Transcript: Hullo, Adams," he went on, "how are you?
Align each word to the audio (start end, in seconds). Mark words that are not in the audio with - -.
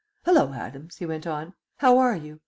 Hullo, 0.25 0.51
Adams," 0.53 0.95
he 0.97 1.05
went 1.05 1.27
on, 1.27 1.53
"how 1.77 1.99
are 1.99 2.15
you? 2.15 2.39